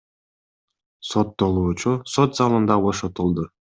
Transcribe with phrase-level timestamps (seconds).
[1.09, 3.51] Соттолуучу сот залында бошотулду.